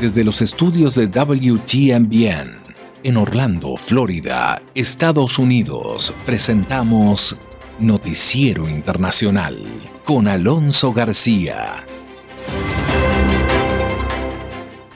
[0.00, 2.56] Desde los estudios de WTMBN
[3.02, 7.36] en Orlando, Florida, Estados Unidos, presentamos
[7.80, 9.60] Noticiero Internacional
[10.04, 11.84] con Alonso García.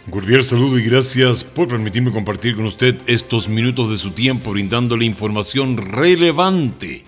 [0.08, 5.04] Cordial saludo y gracias por permitirme compartir con usted estos minutos de su tiempo brindándole
[5.04, 7.02] información relevante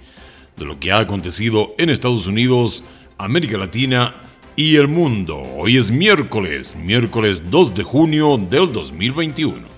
[0.56, 2.82] de lo que ha acontecido en Estados Unidos,
[3.18, 5.42] América Latina y el mundo.
[5.56, 9.74] Hoy es miércoles, miércoles 2 de junio del 2021.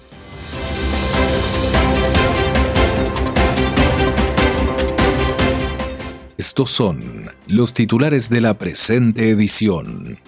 [6.37, 10.19] Estos son los titulares de la presente edición.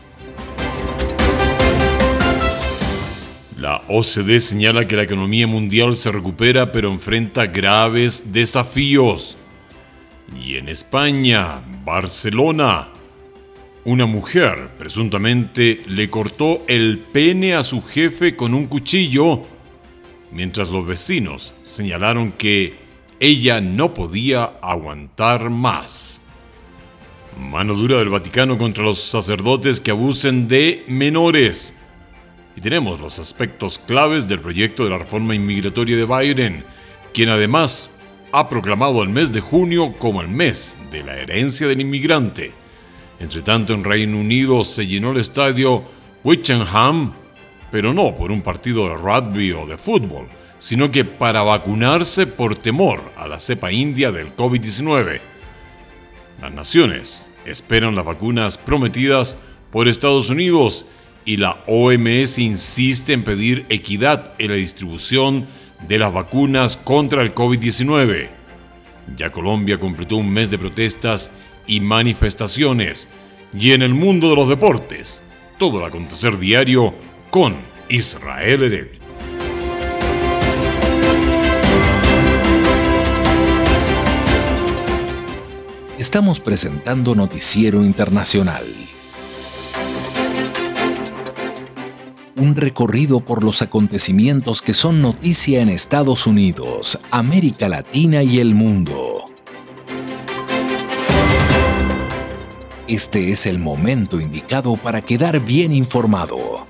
[3.57, 9.37] La OCDE señala que la economía mundial se recupera pero enfrenta graves desafíos.
[10.41, 12.89] Y en España, Barcelona,
[13.89, 19.41] una mujer presuntamente le cortó el pene a su jefe con un cuchillo,
[20.31, 22.75] mientras los vecinos señalaron que
[23.19, 26.21] ella no podía aguantar más.
[27.41, 31.73] Mano dura del Vaticano contra los sacerdotes que abusen de menores.
[32.57, 36.63] Y tenemos los aspectos claves del proyecto de la reforma inmigratoria de Biden,
[37.15, 37.89] quien además
[38.33, 42.58] ha proclamado el mes de junio como el mes de la herencia del inmigrante.
[43.21, 45.83] Entre tanto, en Reino Unido se llenó el estadio
[46.25, 47.15] Wickenham,
[47.71, 52.57] pero no por un partido de rugby o de fútbol, sino que para vacunarse por
[52.57, 55.21] temor a la cepa india del COVID-19.
[56.41, 59.37] Las naciones esperan las vacunas prometidas
[59.71, 60.87] por Estados Unidos
[61.25, 65.47] y la OMS insiste en pedir equidad en la distribución
[65.87, 68.29] de las vacunas contra el COVID-19.
[69.17, 71.31] Ya Colombia completó un mes de protestas
[71.69, 73.07] y manifestaciones.
[73.57, 75.23] Y en el mundo de los deportes,
[75.59, 76.93] todo el acontecer diario
[77.31, 77.57] con
[77.89, 78.99] Israel Heredia.
[85.99, 88.65] Estamos presentando Noticiero Internacional.
[92.37, 98.55] Un recorrido por los acontecimientos que son noticia en Estados Unidos, América Latina y el
[98.55, 99.25] mundo.
[102.89, 106.67] Este es el momento indicado para quedar bien informado.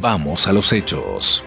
[0.00, 1.44] Vamos a los hechos.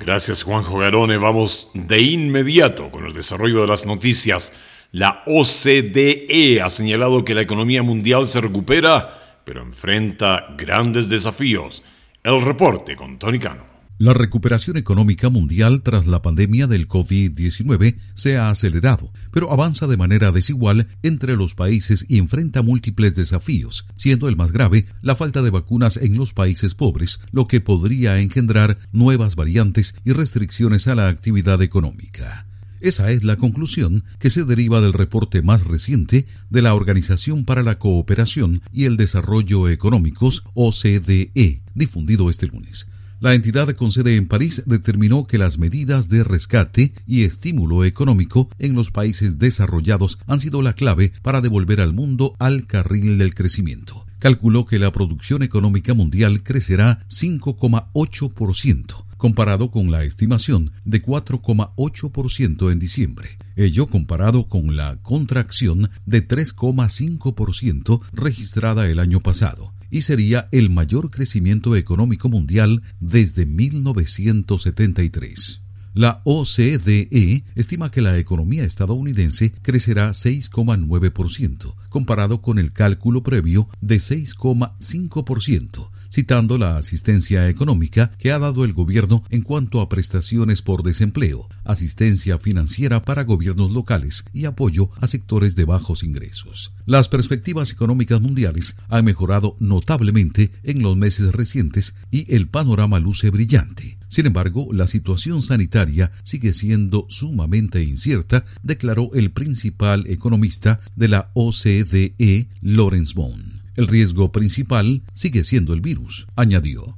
[0.00, 1.18] Gracias Juanjo Garone.
[1.18, 4.54] Vamos de inmediato con el desarrollo de las noticias.
[4.90, 11.82] La OCDE ha señalado que la economía mundial se recupera, pero enfrenta grandes desafíos.
[12.24, 13.77] El reporte con Tony Cano.
[14.00, 19.96] La recuperación económica mundial tras la pandemia del COVID-19 se ha acelerado, pero avanza de
[19.96, 25.42] manera desigual entre los países y enfrenta múltiples desafíos, siendo el más grave la falta
[25.42, 30.94] de vacunas en los países pobres, lo que podría engendrar nuevas variantes y restricciones a
[30.94, 32.46] la actividad económica.
[32.80, 37.64] Esa es la conclusión que se deriva del reporte más reciente de la Organización para
[37.64, 42.86] la Cooperación y el Desarrollo Económicos, OCDE, difundido este lunes.
[43.20, 48.48] La entidad con sede en París determinó que las medidas de rescate y estímulo económico
[48.60, 53.34] en los países desarrollados han sido la clave para devolver al mundo al carril del
[53.34, 54.06] crecimiento.
[54.20, 62.78] Calculó que la producción económica mundial crecerá 5,8%, comparado con la estimación de 4,8% en
[62.78, 70.70] diciembre, ello comparado con la contracción de 3,5% registrada el año pasado y sería el
[70.70, 75.62] mayor crecimiento económico mundial desde 1973.
[75.94, 83.96] La OCDE estima que la economía estadounidense crecerá 6,9%, comparado con el cálculo previo de
[83.96, 90.82] 6,5%, citando la asistencia económica que ha dado el gobierno en cuanto a prestaciones por
[90.82, 96.72] desempleo, asistencia financiera para gobiernos locales y apoyo a sectores de bajos ingresos.
[96.86, 103.30] Las perspectivas económicas mundiales han mejorado notablemente en los meses recientes y el panorama luce
[103.30, 103.98] brillante.
[104.08, 111.30] Sin embargo, la situación sanitaria sigue siendo sumamente incierta, declaró el principal economista de la
[111.34, 113.57] OCDE, Lawrence Bone.
[113.78, 116.96] El riesgo principal sigue siendo el virus, añadió.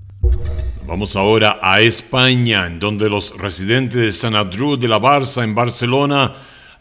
[0.87, 5.55] Vamos ahora a España, en donde los residentes de San Adrú de la Barça en
[5.55, 6.32] Barcelona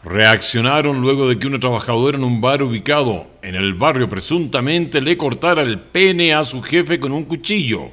[0.02, 5.18] reaccionaron luego de que una trabajadora en un bar ubicado en el barrio presuntamente le
[5.18, 7.90] cortara el pene a su jefe con un cuchillo.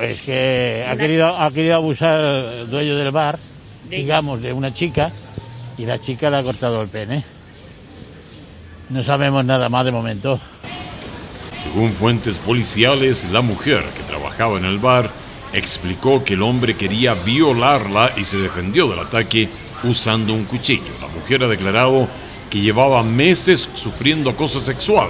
[0.00, 3.38] Es que ha querido, ha querido abusar el dueño del bar,
[3.88, 5.12] digamos, de una chica,
[5.78, 7.41] y la chica le ha cortado el pene.
[8.92, 10.38] No sabemos nada más de momento.
[11.54, 15.10] Según fuentes policiales, la mujer que trabajaba en el bar
[15.54, 19.48] explicó que el hombre quería violarla y se defendió del ataque
[19.84, 20.92] usando un cuchillo.
[21.00, 22.06] La mujer ha declarado
[22.50, 25.08] que llevaba meses sufriendo acoso sexual,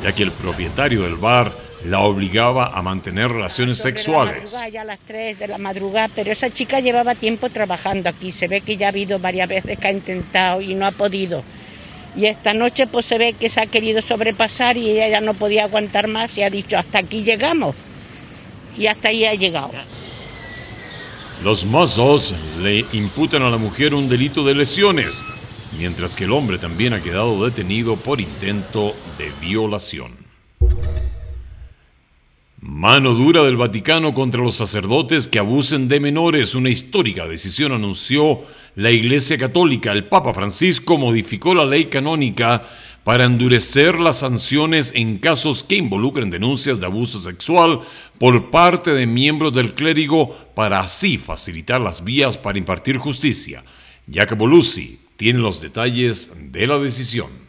[0.00, 4.54] ya que el propietario del bar la obligaba a mantener relaciones sexuales.
[4.72, 8.30] ya a las 3 de la madrugada, pero esa chica llevaba tiempo trabajando aquí.
[8.30, 11.42] Se ve que ya ha habido varias veces que ha intentado y no ha podido.
[12.16, 15.34] Y esta noche pues se ve que se ha querido sobrepasar y ella ya no
[15.34, 17.74] podía aguantar más y ha dicho hasta aquí llegamos.
[18.76, 19.72] Y hasta ahí ha llegado.
[21.42, 25.24] Los mozos le imputan a la mujer un delito de lesiones,
[25.78, 30.23] mientras que el hombre también ha quedado detenido por intento de violación.
[32.74, 36.56] Mano dura del Vaticano contra los sacerdotes que abusen de menores.
[36.56, 38.40] Una histórica decisión anunció
[38.74, 39.92] la Iglesia Católica.
[39.92, 42.68] El Papa Francisco modificó la ley canónica
[43.04, 47.78] para endurecer las sanciones en casos que involucren denuncias de abuso sexual
[48.18, 53.62] por parte de miembros del clérigo para así facilitar las vías para impartir justicia.
[54.12, 57.43] Jacopo Luzzi tiene los detalles de la decisión.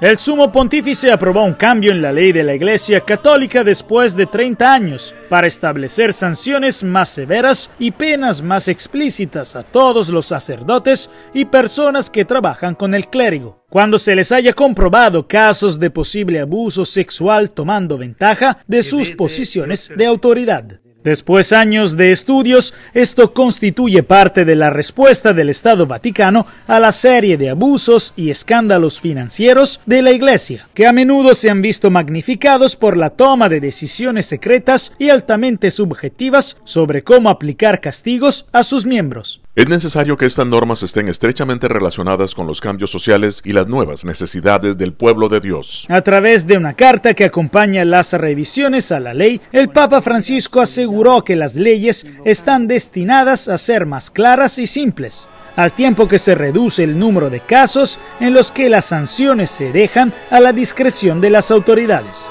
[0.00, 4.26] El sumo pontífice aprobó un cambio en la ley de la Iglesia Católica después de
[4.26, 11.10] 30 años para establecer sanciones más severas y penas más explícitas a todos los sacerdotes
[11.34, 13.64] y personas que trabajan con el clérigo.
[13.70, 19.90] Cuando se les haya comprobado casos de posible abuso sexual tomando ventaja de sus posiciones
[19.96, 20.78] de autoridad.
[21.08, 26.92] Después años de estudios, esto constituye parte de la respuesta del Estado Vaticano a la
[26.92, 31.90] serie de abusos y escándalos financieros de la Iglesia, que a menudo se han visto
[31.90, 38.62] magnificados por la toma de decisiones secretas y altamente subjetivas sobre cómo aplicar castigos a
[38.62, 39.40] sus miembros.
[39.58, 44.04] Es necesario que estas normas estén estrechamente relacionadas con los cambios sociales y las nuevas
[44.04, 45.84] necesidades del pueblo de Dios.
[45.88, 50.60] A través de una carta que acompaña las revisiones a la ley, el Papa Francisco
[50.60, 56.20] aseguró que las leyes están destinadas a ser más claras y simples, al tiempo que
[56.20, 60.52] se reduce el número de casos en los que las sanciones se dejan a la
[60.52, 62.30] discreción de las autoridades.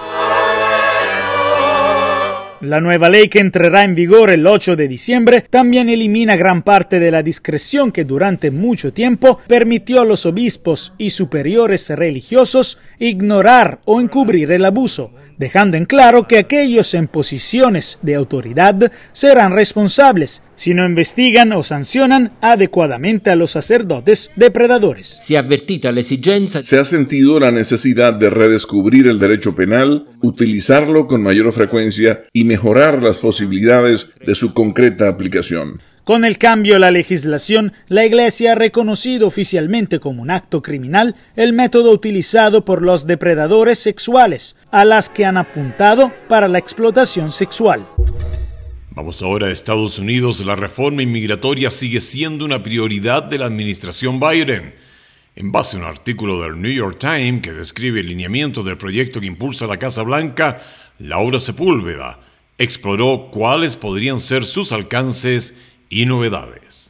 [2.62, 7.00] La nueva ley que entrará en vigor el 8 de diciembre también elimina gran parte
[7.00, 13.80] de la discreción que durante mucho tiempo permitió a los obispos y superiores religiosos ignorar
[13.86, 20.42] o encubrir el abuso, dejando en claro que aquellos en posiciones de autoridad serán responsables
[20.58, 25.18] si no investigan o sancionan adecuadamente a los sacerdotes depredadores.
[25.22, 26.62] Se ha la exigencia.
[26.62, 32.44] Se ha sentido la necesidad de redescubrir el derecho penal, utilizarlo con mayor frecuencia y
[32.44, 35.80] mejorar las posibilidades de su concreta aplicación.
[36.08, 41.16] Con el cambio a la legislación, la Iglesia ha reconocido oficialmente como un acto criminal
[41.36, 47.34] el método utilizado por los depredadores sexuales, a las que han apuntado para la explotación
[47.34, 47.86] sexual.
[48.98, 50.44] Vamos ahora a Estados Unidos.
[50.44, 54.74] La reforma inmigratoria sigue siendo una prioridad de la administración Biden.
[55.36, 59.22] En base a un artículo del New York Times que describe el lineamiento del proyecto
[59.22, 60.64] que impulsa la Casa Blanca,
[60.98, 62.22] Laura Sepúlveda
[62.58, 66.87] exploró cuáles podrían ser sus alcances y novedades.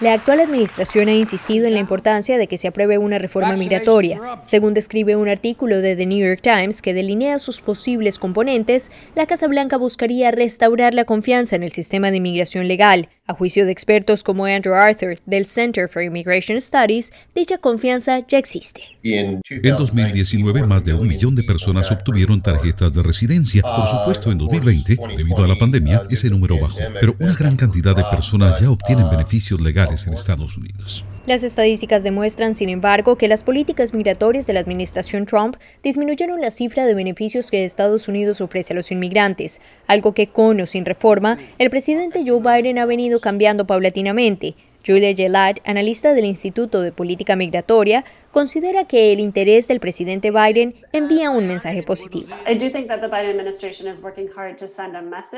[0.00, 4.40] La actual administración ha insistido en la importancia de que se apruebe una reforma migratoria.
[4.42, 9.26] Según describe un artículo de The New York Times que delinea sus posibles componentes, la
[9.26, 13.08] Casa Blanca buscaría restaurar la confianza en el sistema de inmigración legal.
[13.26, 18.38] A juicio de expertos como Andrew Arthur del Center for Immigration Studies, dicha confianza ya
[18.38, 18.82] existe.
[19.04, 23.62] En 2019, más de un millón de personas obtuvieron tarjetas de residencia.
[23.62, 27.94] Por supuesto, en 2020, debido a la pandemia, ese número bajó, pero una gran cantidad
[27.94, 31.04] de personas ya obtienen beneficios legales en Estados Unidos.
[31.26, 36.50] Las estadísticas demuestran, sin embargo, que las políticas migratorias de la administración Trump disminuyeron la
[36.50, 40.84] cifra de beneficios que Estados Unidos ofrece a los inmigrantes, algo que con o sin
[40.84, 44.54] reforma, el presidente Joe Biden ha venido cambiando paulatinamente.
[44.86, 50.74] Julia Gillard, analista del Instituto de Política Migratoria, considera que el interés del presidente Biden
[50.92, 52.28] envía un mensaje positivo.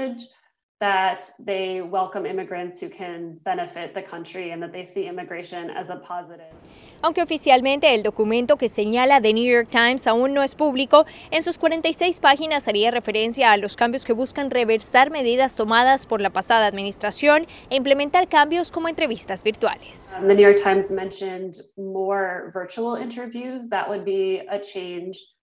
[0.09, 0.36] that
[0.79, 5.97] they welcome immigrants who can benefit the country and that they see immigration as a
[5.97, 6.53] positive.
[7.03, 11.43] Aunque oficialmente el documento que señala The New York Times aún no es público, en
[11.43, 16.31] sus 46 páginas haría referencia a los cambios que buscan reversar medidas tomadas por la
[16.31, 20.19] pasada administración e implementar cambios como entrevistas virtuales.
[20.21, 23.69] The New York Times mentioned more virtual interviews.
[23.71, 25.36] That would be a change Um,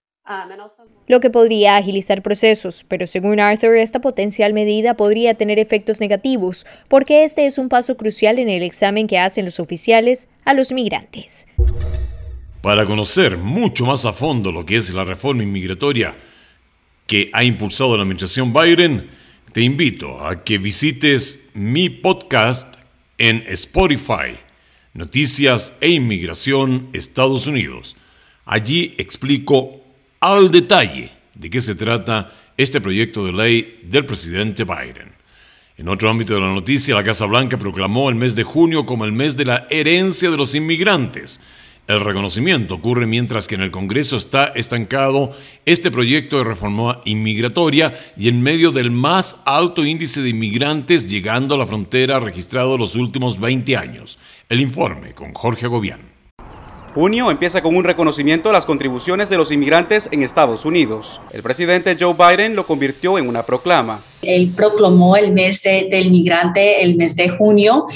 [1.07, 6.65] Lo que podría agilizar procesos, pero según Arthur, esta potencial medida podría tener efectos negativos,
[6.87, 10.71] porque este es un paso crucial en el examen que hacen los oficiales a los
[10.71, 11.47] migrantes.
[12.61, 16.15] Para conocer mucho más a fondo lo que es la reforma inmigratoria
[17.05, 19.09] que ha impulsado la administración Biden,
[19.51, 22.75] te invito a que visites mi podcast
[23.17, 24.37] en Spotify,
[24.93, 27.97] Noticias e Inmigración Estados Unidos.
[28.45, 29.82] Allí explico
[30.23, 35.11] al detalle de qué se trata este proyecto de ley del presidente Biden.
[35.75, 39.03] En otro ámbito de la noticia, la Casa Blanca proclamó el mes de junio como
[39.03, 41.41] el mes de la herencia de los inmigrantes.
[41.89, 45.29] El reconocimiento ocurre mientras que en el Congreso está estancado
[45.65, 51.55] este proyecto de reforma inmigratoria y en medio del más alto índice de inmigrantes llegando
[51.55, 54.17] a la frontera registrado los últimos 20 años.
[54.47, 56.12] El informe con Jorge Agobián.
[56.93, 61.21] Junio empieza con un reconocimiento a las contribuciones de los inmigrantes en Estados Unidos.
[61.31, 64.00] El presidente Joe Biden lo convirtió en una proclama.
[64.21, 67.88] Él proclamó el mes del migrante, el mes de junio,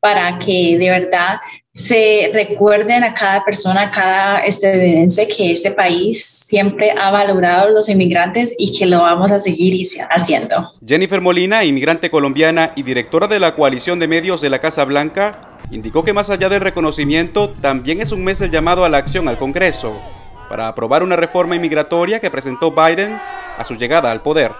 [0.00, 1.36] para que de verdad
[1.70, 7.70] se recuerden a cada persona, a cada estadounidense que este país siempre ha valorado a
[7.70, 10.70] los inmigrantes y que lo vamos a seguir haciendo.
[10.84, 15.55] Jennifer Molina, inmigrante colombiana y directora de la coalición de medios de la Casa Blanca,
[15.70, 19.28] indicó que más allá del reconocimiento, también es un mes el llamado a la acción
[19.28, 20.00] al Congreso
[20.48, 23.18] para aprobar una reforma inmigratoria que presentó Biden
[23.58, 24.52] a su llegada al poder.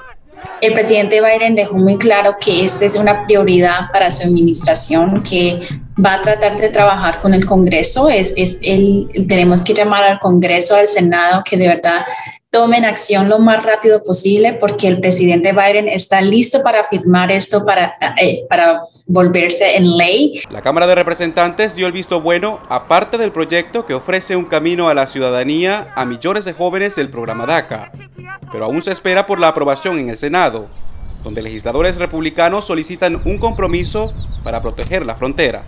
[0.61, 5.67] El presidente Biden dejó muy claro que esta es una prioridad para su administración, que
[6.05, 8.09] va a tratar de trabajar con el Congreso.
[8.09, 12.03] Es, es el, tenemos que llamar al Congreso, al Senado, que de verdad
[12.51, 17.65] tomen acción lo más rápido posible porque el presidente Biden está listo para firmar esto
[17.65, 20.41] para, eh, para volverse en ley.
[20.51, 24.89] La Cámara de Representantes dio el visto bueno, aparte del proyecto que ofrece un camino
[24.89, 27.93] a la ciudadanía a millones de jóvenes del programa DACA,
[28.51, 30.69] pero aún se espera por la aprobación en el Senado
[31.27, 34.15] donde legisladores republicanos solicitan un compromiso
[34.45, 35.65] para proteger la frontera.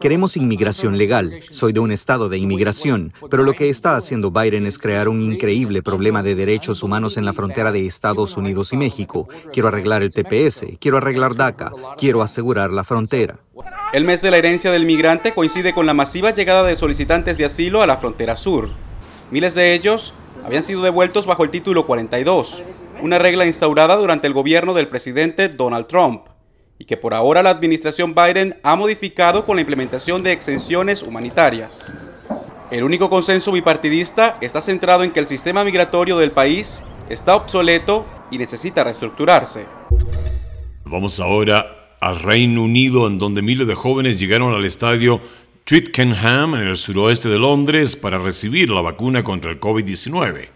[0.00, 1.40] Queremos inmigración legal.
[1.50, 5.20] Soy de un estado de inmigración, pero lo que está haciendo Biden es crear un
[5.20, 9.28] increíble problema de derechos humanos en la frontera de Estados Unidos y México.
[9.52, 13.40] Quiero arreglar el TPS, quiero arreglar DACA, quiero asegurar la frontera.
[13.92, 17.44] El mes de la herencia del migrante coincide con la masiva llegada de solicitantes de
[17.44, 18.70] asilo a la frontera sur.
[19.30, 22.64] Miles de ellos habían sido devueltos bajo el título 42
[23.02, 26.26] una regla instaurada durante el gobierno del presidente Donald Trump
[26.78, 31.92] y que por ahora la administración Biden ha modificado con la implementación de exenciones humanitarias.
[32.70, 38.06] El único consenso bipartidista está centrado en que el sistema migratorio del país está obsoleto
[38.30, 39.64] y necesita reestructurarse.
[40.84, 45.20] Vamos ahora al Reino Unido, en donde miles de jóvenes llegaron al estadio
[45.64, 50.48] Twickenham, en el suroeste de Londres, para recibir la vacuna contra el COVID-19.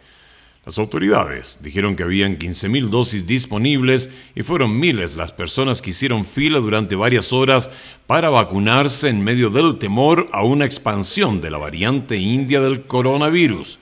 [0.70, 6.24] Las autoridades dijeron que habían 15.000 dosis disponibles y fueron miles las personas que hicieron
[6.24, 7.72] fila durante varias horas
[8.06, 13.80] para vacunarse en medio del temor a una expansión de la variante india del coronavirus.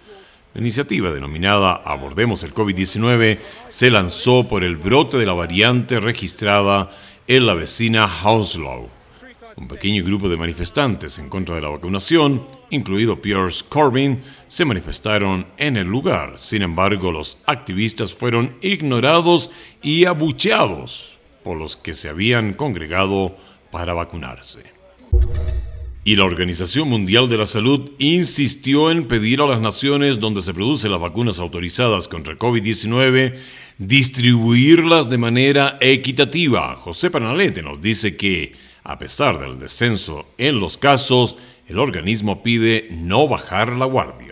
[0.54, 6.90] La iniciativa denominada Abordemos el COVID-19 se lanzó por el brote de la variante registrada
[7.26, 8.97] en la vecina Hounslow.
[9.58, 15.48] Un pequeño grupo de manifestantes en contra de la vacunación, incluido Pierce Corbyn, se manifestaron
[15.56, 16.34] en el lugar.
[16.36, 19.50] Sin embargo, los activistas fueron ignorados
[19.82, 23.36] y abucheados por los que se habían congregado
[23.72, 24.62] para vacunarse.
[26.04, 30.54] Y la Organización Mundial de la Salud insistió en pedir a las naciones donde se
[30.54, 33.36] producen las vacunas autorizadas contra el COVID-19
[33.78, 36.76] distribuirlas de manera equitativa.
[36.76, 42.88] José Panalete nos dice que a pesar del descenso en los casos, el organismo pide
[42.90, 44.27] no bajar la guardia.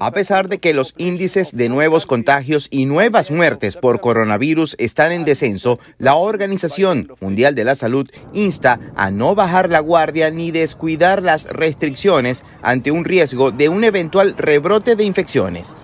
[0.00, 5.12] A pesar de que los índices de nuevos contagios y nuevas muertes por coronavirus están
[5.12, 10.50] en descenso, la Organización Mundial de la Salud insta a no bajar la guardia ni
[10.50, 15.76] descuidar las restricciones ante un riesgo de un eventual rebrote de infecciones.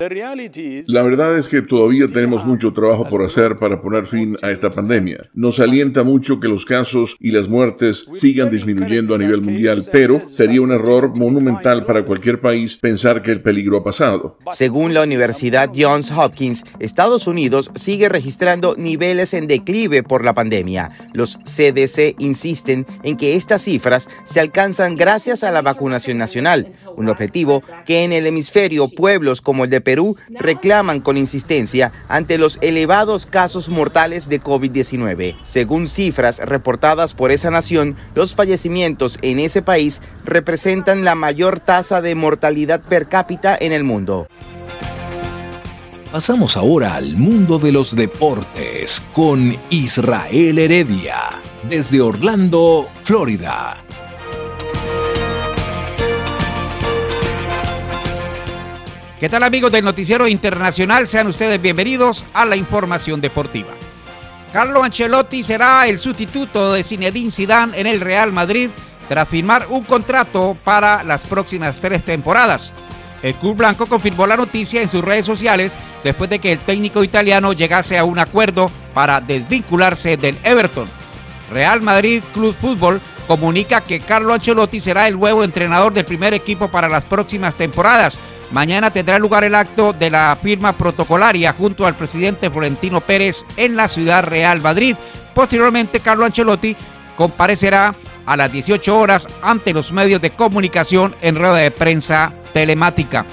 [0.86, 4.70] La verdad es que todavía tenemos mucho trabajo por hacer para poner fin a esta
[4.70, 5.28] pandemia.
[5.34, 10.22] Nos alienta mucho que los casos y las muertes sigan disminuyendo a nivel mundial, pero
[10.30, 14.38] sería un error monumental para cualquier país pensar que el peligro ha pasado.
[14.52, 20.92] Según la Universidad Johns Hopkins, Estados Unidos sigue registrando niveles en declive por la pandemia.
[21.12, 27.08] Los CDC insisten en que estas cifras se alcanzan gracias a la vacunación nacional, un
[27.08, 32.58] objetivo que en el hemisferio pueblos como el de Perú reclaman con insistencia ante los
[32.60, 35.34] elevados casos mortales de COVID-19.
[35.42, 42.00] Según cifras reportadas por esa nación, los fallecimientos en ese país representan la mayor tasa
[42.00, 44.26] de mortalidad per cápita en el mundo.
[46.12, 51.16] Pasamos ahora al mundo de los deportes con Israel Heredia,
[51.62, 53.82] desde Orlando, Florida.
[59.18, 61.08] ¿Qué tal amigos del Noticiero Internacional?
[61.08, 63.70] Sean ustedes bienvenidos a la información deportiva.
[64.52, 68.68] Carlo Ancelotti será el sustituto de Zinedine Zidane en el Real Madrid
[69.12, 72.72] tras firmar un contrato para las próximas tres temporadas.
[73.22, 77.04] El club blanco confirmó la noticia en sus redes sociales después de que el técnico
[77.04, 80.88] italiano llegase a un acuerdo para desvincularse del Everton.
[81.50, 86.68] Real Madrid Club Fútbol comunica que Carlo Ancelotti será el nuevo entrenador del primer equipo
[86.68, 88.18] para las próximas temporadas,
[88.52, 93.76] Mañana tendrá lugar el acto de la firma protocolaria junto al presidente Florentino Pérez en
[93.76, 94.94] la Ciudad Real Madrid.
[95.34, 96.76] Posteriormente, Carlo Ancelotti
[97.16, 97.94] comparecerá
[98.26, 103.26] a las 18 horas ante los medios de comunicación en rueda de prensa telemática.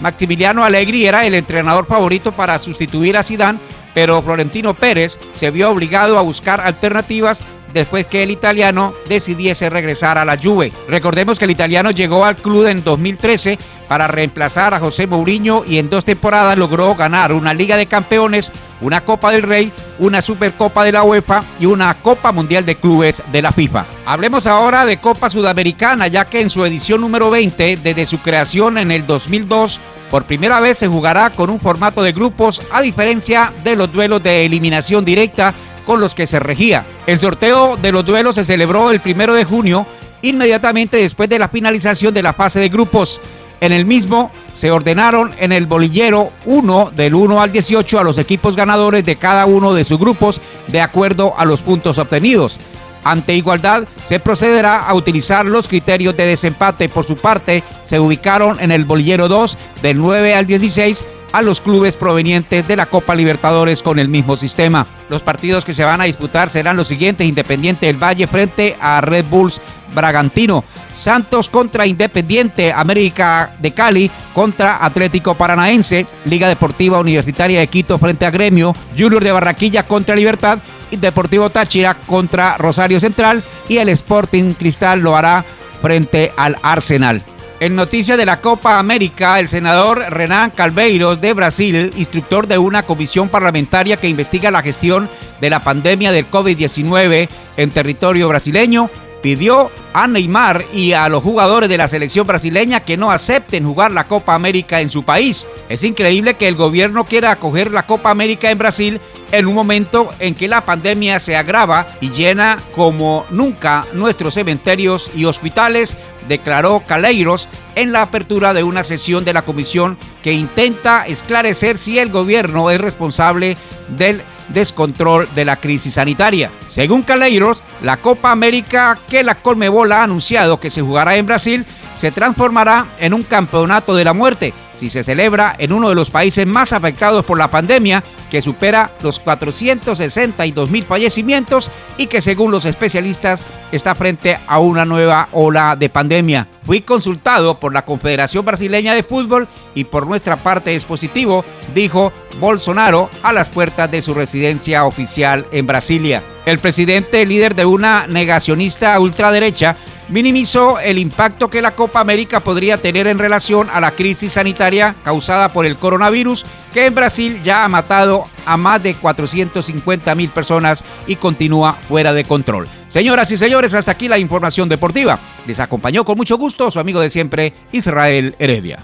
[0.00, 3.60] Maximiliano Allegri era el entrenador favorito para sustituir a Zidane,
[3.94, 7.42] pero Florentino Pérez se vio obligado a buscar alternativas
[7.76, 10.72] después que el italiano decidiese regresar a la Juve.
[10.88, 15.78] Recordemos que el italiano llegó al club en 2013 para reemplazar a José Mourinho y
[15.78, 20.84] en dos temporadas logró ganar una Liga de Campeones, una Copa del Rey, una Supercopa
[20.84, 23.84] de la UEFA y una Copa Mundial de Clubes de la FIFA.
[24.06, 28.78] Hablemos ahora de Copa Sudamericana, ya que en su edición número 20, desde su creación
[28.78, 29.80] en el 2002,
[30.10, 34.22] por primera vez se jugará con un formato de grupos a diferencia de los duelos
[34.22, 35.54] de eliminación directa
[35.86, 36.84] con los que se regía.
[37.06, 39.86] El sorteo de los duelos se celebró el primero de junio,
[40.20, 43.20] inmediatamente después de la finalización de la fase de grupos.
[43.60, 48.18] En el mismo se ordenaron en el bolillero 1 del 1 al 18 a los
[48.18, 52.58] equipos ganadores de cada uno de sus grupos de acuerdo a los puntos obtenidos.
[53.02, 56.88] Ante igualdad, se procederá a utilizar los criterios de desempate.
[56.88, 61.60] Por su parte, se ubicaron en el bolillero 2 del 9 al 16 a los
[61.60, 64.86] clubes provenientes de la Copa Libertadores con el mismo sistema.
[65.08, 69.00] Los partidos que se van a disputar serán los siguientes: Independiente del Valle frente a
[69.00, 69.60] Red Bulls
[69.94, 70.64] Bragantino,
[70.94, 78.26] Santos contra Independiente, América de Cali contra Atlético Paranaense, Liga Deportiva Universitaria de Quito frente
[78.26, 80.58] a Gremio, Junior de Barranquilla contra Libertad,
[80.90, 83.42] Deportivo Táchira contra Rosario Central.
[83.68, 85.44] Y el Sporting Cristal lo hará
[85.82, 87.22] frente al Arsenal.
[87.58, 92.82] En noticias de la Copa América, el senador Renan Calveiros de Brasil, instructor de una
[92.82, 95.08] comisión parlamentaria que investiga la gestión
[95.40, 98.90] de la pandemia del COVID-19 en territorio brasileño,
[99.26, 103.90] pidió a Neymar y a los jugadores de la selección brasileña que no acepten jugar
[103.90, 105.48] la Copa América en su país.
[105.68, 109.00] Es increíble que el gobierno quiera acoger la Copa América en Brasil
[109.32, 115.10] en un momento en que la pandemia se agrava y llena como nunca nuestros cementerios
[115.12, 115.96] y hospitales
[116.28, 121.98] declaró Caleiros en la apertura de una sesión de la comisión que intenta esclarecer si
[121.98, 123.56] el gobierno es responsable
[123.88, 126.50] del descontrol de la crisis sanitaria.
[126.68, 131.66] Según Caleiros, la Copa América que la Colmebol ha anunciado que se jugará en Brasil
[131.94, 136.10] se transformará en un campeonato de la muerte si se celebra en uno de los
[136.10, 142.52] países más afectados por la pandemia, que supera los 462 mil fallecimientos y que según
[142.52, 146.48] los especialistas está frente a una nueva ola de pandemia.
[146.62, 152.12] Fui consultado por la Confederación Brasileña de Fútbol y por nuestra parte es positivo, dijo
[152.40, 156.22] Bolsonaro a las puertas de su residencia oficial en Brasilia.
[156.44, 159.76] El presidente, líder de una negacionista ultraderecha,
[160.08, 164.94] minimizó el impacto que la Copa América podría tener en relación a la crisis sanitaria
[165.04, 170.30] causada por el coronavirus, que en Brasil ya ha matado a más de 450 mil
[170.30, 172.68] personas y continúa fuera de control.
[172.88, 175.18] Señoras y señores, hasta aquí la información deportiva.
[175.46, 178.78] Les acompañó con mucho gusto su amigo de siempre, Israel Heredia.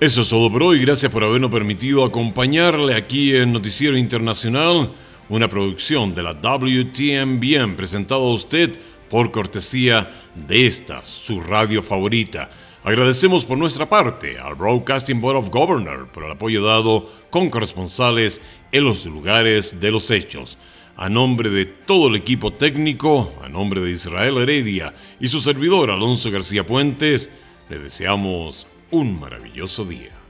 [0.00, 0.80] Eso es todo por hoy.
[0.80, 4.92] Gracias por habernos permitido acompañarle aquí en Noticiero Internacional
[5.32, 12.50] una producción de la WTMBM presentado a usted por cortesía de esta, su radio favorita.
[12.84, 18.42] Agradecemos por nuestra parte al Broadcasting Board of Governors por el apoyo dado con corresponsales
[18.72, 20.58] en los lugares de los hechos.
[20.96, 25.90] A nombre de todo el equipo técnico, a nombre de Israel Heredia y su servidor
[25.90, 27.30] Alonso García Puentes,
[27.70, 30.21] le deseamos un maravilloso día.